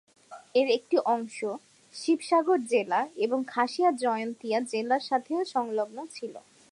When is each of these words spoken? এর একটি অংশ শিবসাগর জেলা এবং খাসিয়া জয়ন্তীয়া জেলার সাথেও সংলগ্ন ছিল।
এর 0.55 0.67
একটি 0.67 0.97
অংশ 1.05 1.37
শিবসাগর 1.93 2.59
জেলা 2.71 3.01
এবং 3.17 3.39
খাসিয়া 3.47 3.89
জয়ন্তীয়া 4.03 4.59
জেলার 4.71 5.03
সাথেও 5.09 5.41
সংলগ্ন 5.45 5.97
ছিল। 6.15 6.33